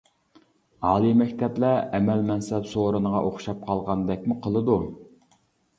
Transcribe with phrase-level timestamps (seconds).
[0.91, 4.83] ئالىي مەكتەپلەر ئەمەل-مەنسەپ سورۇنىغا ئوخشاپ قالغاندەكمۇ قىلىدۇ.